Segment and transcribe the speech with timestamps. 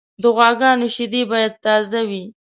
[0.21, 2.23] د غواګانو شیدې باید تازه وي.